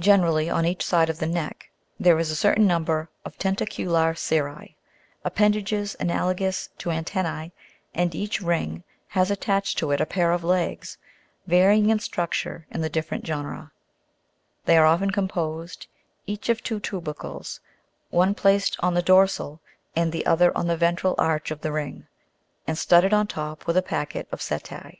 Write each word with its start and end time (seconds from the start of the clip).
Generally, 0.00 0.50
on 0.50 0.66
each 0.66 0.84
side 0.84 1.08
of 1.08 1.20
the 1.20 1.28
neck 1.28 1.70
there 2.00 2.18
is 2.18 2.28
a 2.32 2.34
certain 2.34 2.66
number 2.66 3.08
of 3.24 3.38
tentacular 3.38 4.12
cirri, 4.16 4.74
append 5.24 5.54
ages 5.54 5.94
analogous 6.00 6.70
to 6.78 6.90
antenna3, 6.90 7.52
and 7.94 8.16
each 8.16 8.40
ring 8.40 8.82
has 9.06 9.30
attached 9.30 9.78
to 9.78 9.92
it 9.92 10.00
a 10.00 10.06
pair 10.06 10.32
of 10.32 10.42
legs, 10.42 10.98
varying 11.46 11.88
in 11.90 12.00
structure 12.00 12.66
in 12.72 12.80
the 12.80 12.90
different 12.90 13.22
genera: 13.22 13.70
they 14.64 14.76
are 14.76 14.86
often 14.86 15.12
composed, 15.12 15.86
each 16.26 16.48
of 16.48 16.60
two 16.60 16.80
tubercles, 16.80 17.60
one 18.10 18.34
placed 18.34 18.74
on 18.80 18.94
the 18.94 19.02
dorsal, 19.02 19.60
and 19.94 20.10
the 20.10 20.26
other 20.26 20.50
on 20.58 20.66
the 20.66 20.76
ventral 20.76 21.14
arch 21.16 21.52
of 21.52 21.60
the 21.60 21.70
ring, 21.70 22.08
and 22.66 22.76
studded 22.76 23.14
on 23.14 23.28
top 23.28 23.68
with 23.68 23.76
a 23.76 23.82
packet 23.82 24.26
of 24.32 24.42
setse. 24.42 24.96